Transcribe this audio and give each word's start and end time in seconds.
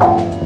you 0.00 0.39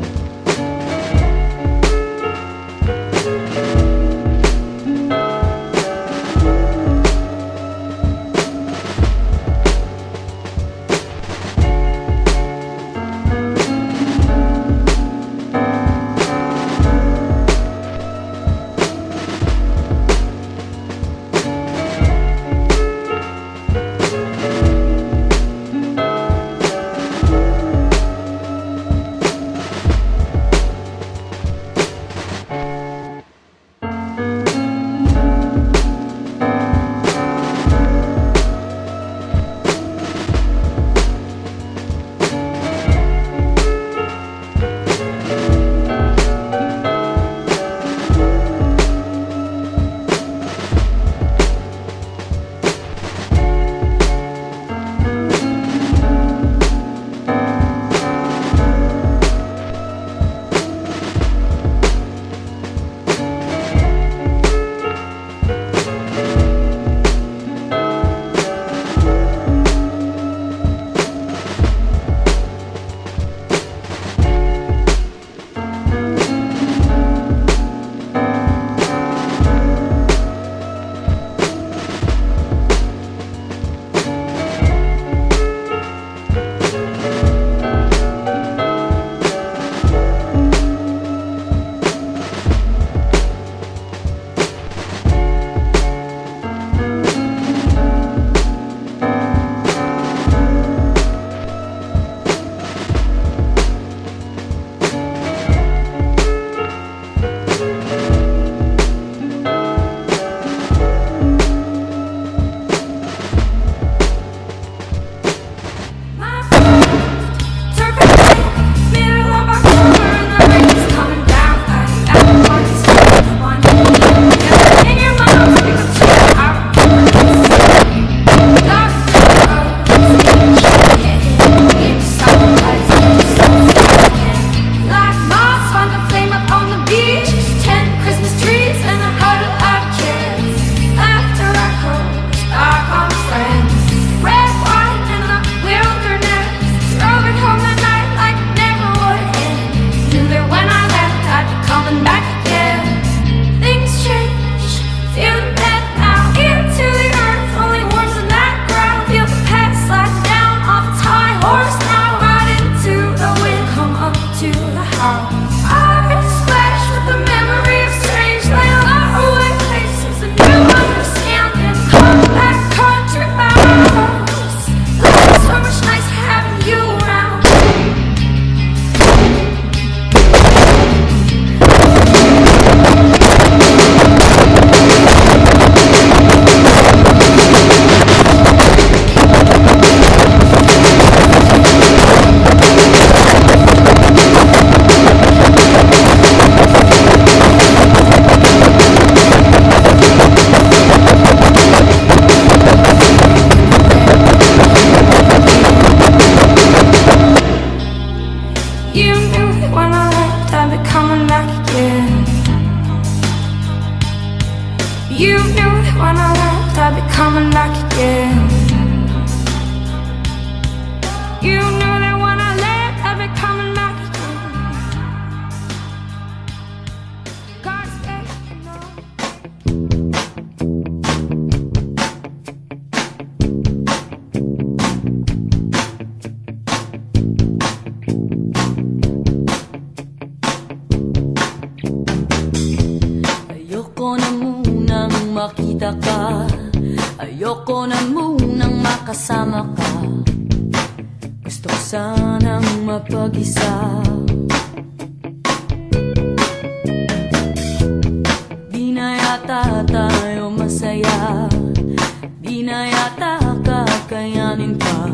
kakayanin 264.05 264.77
pa 264.77 265.09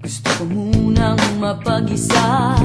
Gusto 0.00 0.28
ko 0.32 0.44
munang 0.48 1.20
mapag-isa 1.36 2.56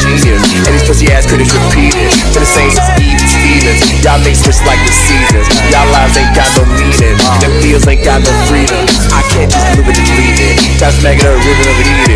genius. 0.00 0.42
And 0.66 0.72
these 0.74 0.86
pussy 0.86 1.06
ass 1.12 1.26
critics 1.26 1.52
repeat 1.52 1.94
it. 1.94 2.10
The 2.32 2.46
same 2.46 2.72
speed 2.72 3.18
as 3.20 3.32
feelings. 3.38 3.82
Y'all 4.02 4.20
make 4.22 4.38
switch 4.38 4.60
like 4.66 4.80
the 4.82 4.94
seasons. 4.94 5.46
Y'all 5.70 5.86
lives 5.92 6.16
ain't 6.16 6.34
got 6.34 6.48
no 6.58 6.64
meaning. 6.74 7.16
Them 7.42 7.52
deals 7.62 7.86
ain't 7.86 8.02
got 8.02 8.22
no 8.22 8.32
freedom. 8.50 8.82
I 9.12 9.22
can't 9.30 9.50
just 9.50 9.66
leave 9.76 9.86
it 9.86 9.98
and 9.98 10.10
leave 10.18 10.38
it. 10.40 10.54
That's 10.78 10.98
making 11.02 11.26
a 11.26 11.34
rhythm 11.36 11.66
of 11.70 11.78
eat. 11.82 12.06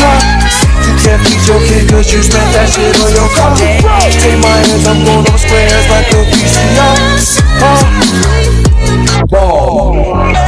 Huh? 0.00 0.56
You 0.86 0.94
can't 1.02 1.22
be 1.24 1.34
joking 1.44 1.88
cause 1.88 2.12
you 2.12 2.22
spent 2.22 2.46
that 2.54 2.70
shit 2.70 2.94
on 3.02 3.10
your 3.10 3.28
car 3.34 3.56
Take 3.56 4.38
my 4.38 4.48
hands, 4.48 4.86
I'm 4.86 5.04
going 5.04 5.26
on 5.26 5.38
squares 5.38 5.88
like 5.90 6.06
a 6.14 6.22
VCR 6.30 6.96
oh. 7.62 8.26
Ball. 9.28 10.45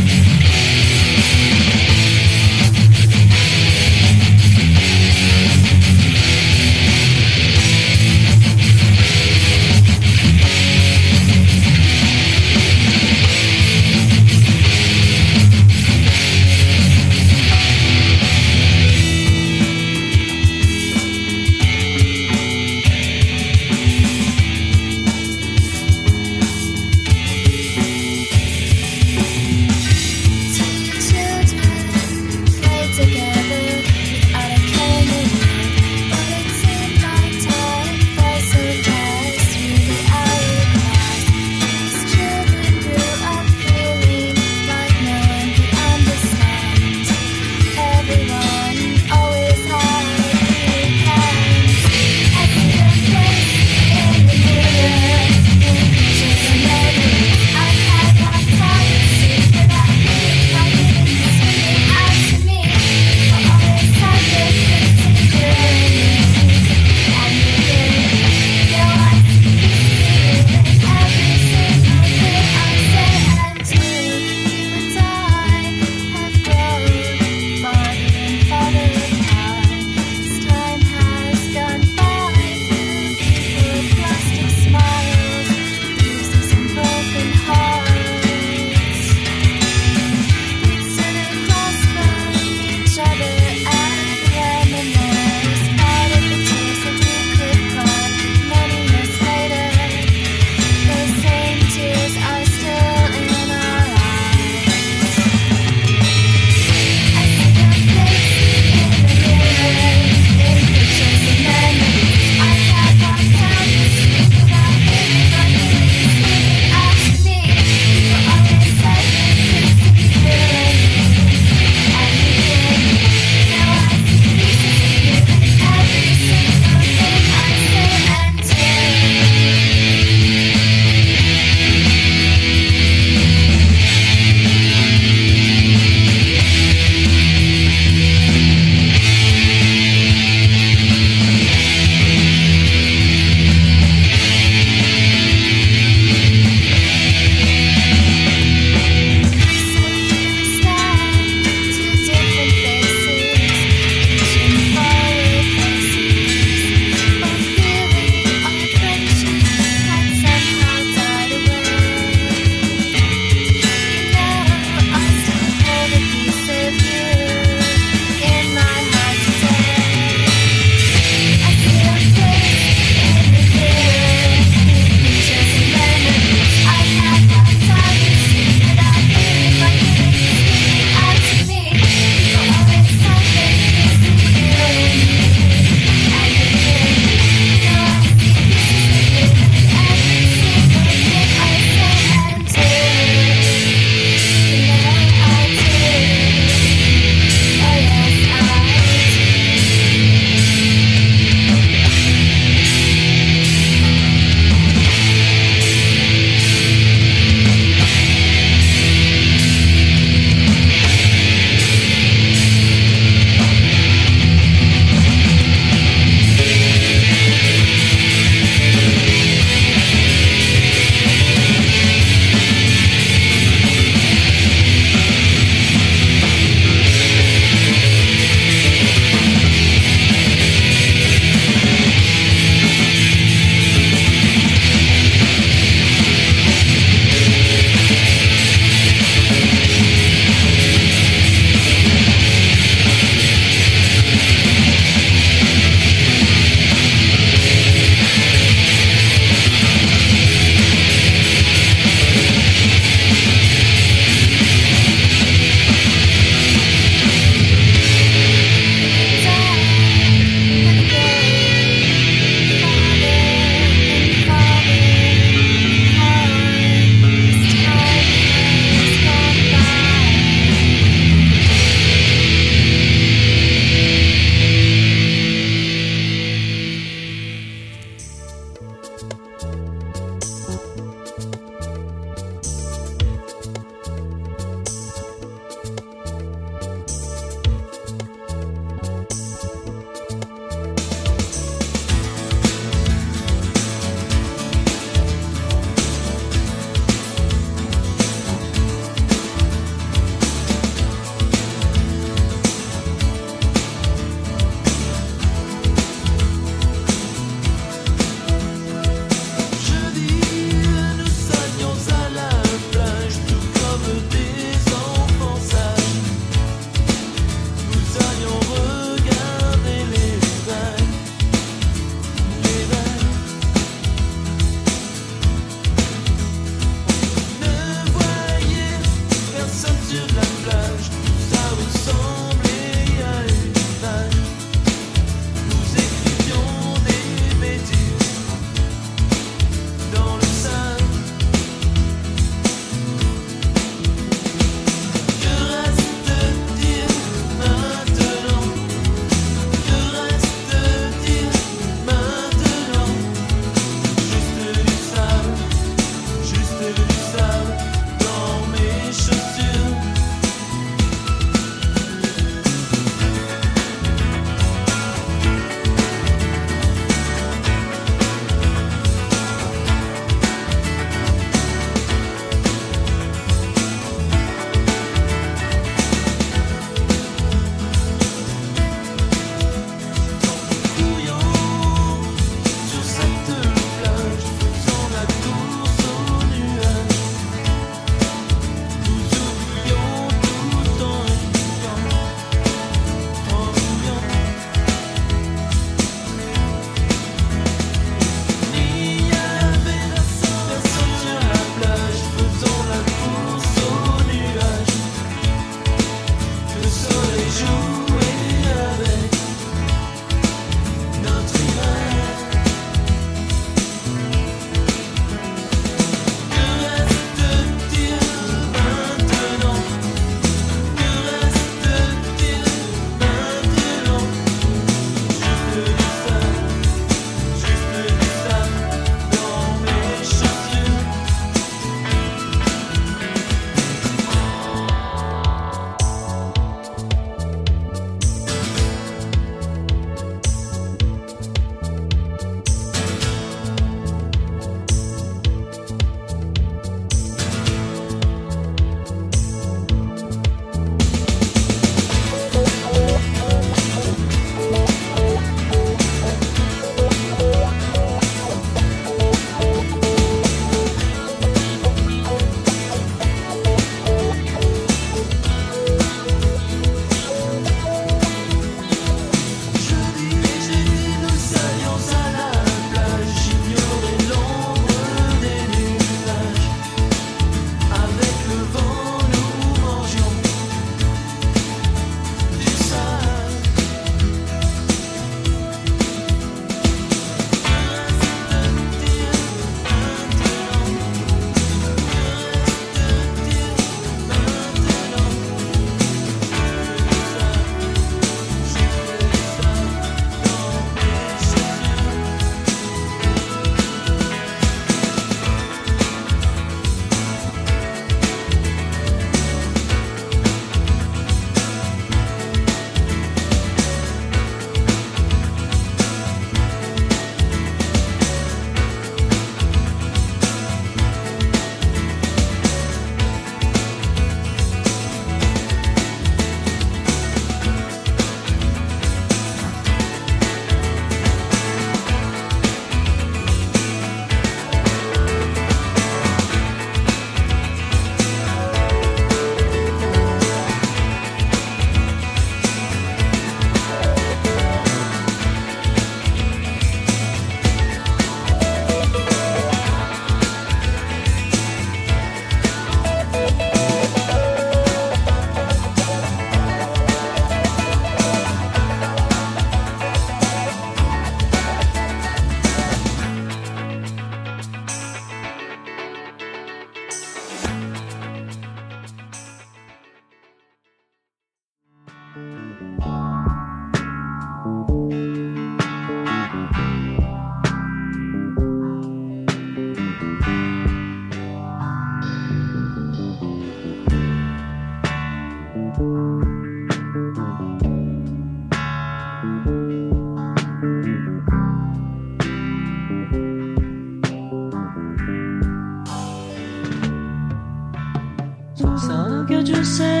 You 599.31 599.41
just 599.41 599.77
sé. 599.77 600.00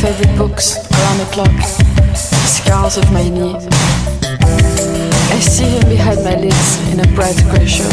Favorite 0.00 0.34
books, 0.38 0.76
around 0.96 1.18
the 1.18 1.28
clock, 1.30 1.60
scars 2.16 2.96
of 2.96 3.04
my 3.12 3.28
knee. 3.28 3.54
I 5.28 5.38
see 5.38 5.64
him 5.64 5.86
behind 5.90 6.24
my 6.24 6.36
lids 6.36 6.90
in 6.90 7.00
a 7.00 7.08
bright 7.14 7.36
grey 7.50 7.66
shirt. 7.66 7.92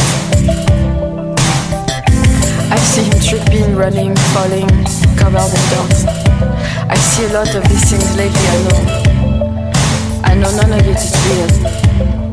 I 2.72 2.78
see 2.78 3.04
him 3.04 3.20
tripping, 3.20 3.76
running, 3.76 4.16
falling, 4.32 4.70
covered 5.18 5.52
in 5.52 5.64
dirt. 5.68 6.08
I 6.88 6.96
see 6.96 7.26
a 7.26 7.34
lot 7.34 7.54
of 7.54 7.68
these 7.68 7.90
things 7.90 8.16
lately, 8.16 8.48
I 8.48 8.58
know. 8.64 8.82
I 10.24 10.34
know 10.36 10.52
none 10.56 10.80
of 10.80 10.88
it 10.88 10.96
is 10.96 11.12
real. 11.28 12.27